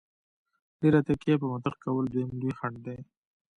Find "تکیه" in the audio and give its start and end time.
1.07-1.35